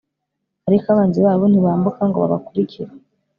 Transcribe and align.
ariko 0.67 0.85
abanzi 0.89 1.19
babo 1.25 1.45
ntibambuka 1.47 2.01
ngo 2.07 2.17
babakurikire 2.23 2.91